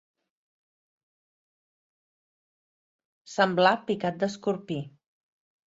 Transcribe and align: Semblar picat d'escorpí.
Semblar 3.35 3.75
picat 3.93 4.21
d'escorpí. 4.25 4.83